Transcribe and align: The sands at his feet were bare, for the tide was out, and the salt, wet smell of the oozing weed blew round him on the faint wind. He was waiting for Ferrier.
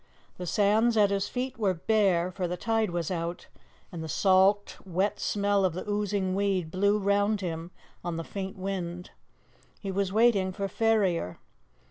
The 0.39 0.47
sands 0.47 0.97
at 0.97 1.11
his 1.11 1.27
feet 1.27 1.59
were 1.59 1.75
bare, 1.75 2.31
for 2.31 2.47
the 2.47 2.57
tide 2.57 2.89
was 2.89 3.11
out, 3.11 3.45
and 3.91 4.03
the 4.03 4.09
salt, 4.09 4.77
wet 4.83 5.19
smell 5.19 5.63
of 5.63 5.73
the 5.73 5.87
oozing 5.87 6.33
weed 6.33 6.71
blew 6.71 6.97
round 6.97 7.41
him 7.41 7.69
on 8.03 8.17
the 8.17 8.23
faint 8.23 8.57
wind. 8.57 9.11
He 9.79 9.91
was 9.91 10.11
waiting 10.11 10.53
for 10.53 10.67
Ferrier. 10.67 11.37